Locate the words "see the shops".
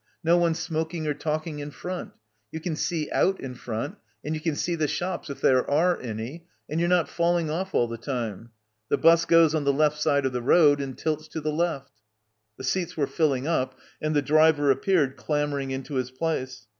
4.55-5.29